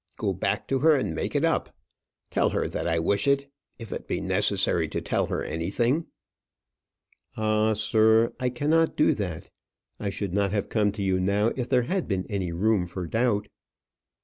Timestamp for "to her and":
0.69-1.13